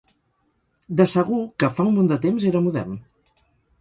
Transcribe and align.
De 1.01 1.05
segur 1.11 1.41
que, 1.63 1.69
fa 1.75 1.85
un 1.91 1.99
munt 1.99 2.09
de 2.13 2.19
temps, 2.25 2.49
era 2.53 2.63
modern. 2.69 2.97